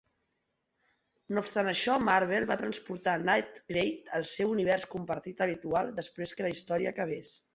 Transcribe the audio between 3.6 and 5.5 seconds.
Grey al seu univers compartit